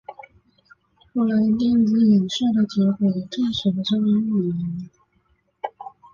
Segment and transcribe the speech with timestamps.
[1.13, 4.89] 后来电子衍射的结果也证实了这个预言。